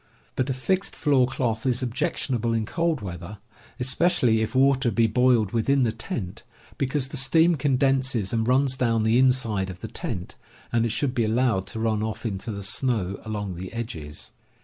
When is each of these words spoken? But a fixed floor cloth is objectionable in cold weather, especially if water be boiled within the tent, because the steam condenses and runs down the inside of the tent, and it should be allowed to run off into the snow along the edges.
But 0.35 0.49
a 0.49 0.53
fixed 0.53 0.95
floor 0.95 1.27
cloth 1.27 1.63
is 1.63 1.83
objectionable 1.83 2.53
in 2.55 2.65
cold 2.65 3.01
weather, 3.01 3.37
especially 3.79 4.41
if 4.41 4.55
water 4.55 4.89
be 4.89 5.05
boiled 5.05 5.51
within 5.51 5.83
the 5.83 5.91
tent, 5.91 6.41
because 6.79 7.09
the 7.09 7.17
steam 7.17 7.55
condenses 7.55 8.33
and 8.33 8.47
runs 8.47 8.75
down 8.75 9.03
the 9.03 9.19
inside 9.19 9.69
of 9.69 9.81
the 9.81 9.87
tent, 9.87 10.33
and 10.71 10.87
it 10.87 10.91
should 10.91 11.13
be 11.13 11.23
allowed 11.25 11.67
to 11.67 11.79
run 11.79 12.01
off 12.01 12.25
into 12.25 12.51
the 12.51 12.63
snow 12.63 13.19
along 13.23 13.53
the 13.53 13.71
edges. 13.73 14.31